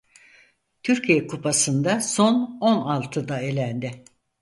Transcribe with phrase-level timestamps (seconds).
[0.83, 4.03] Türkiye kupasında son on altı da elendi.